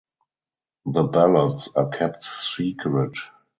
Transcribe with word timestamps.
The 0.87 1.03
ballots 1.03 1.69
are 1.75 1.89
kept 1.89 2.23
secret. 2.23 3.13